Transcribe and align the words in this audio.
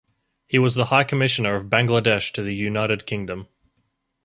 He 0.47 0.57
was 0.57 0.73
the 0.73 0.85
High 0.85 1.03
Commissioner 1.03 1.53
of 1.53 1.65
Bangladesh 1.67 2.31
to 2.31 2.41
the 2.41 2.55
United 2.55 3.05
Kingdom. 3.05 3.47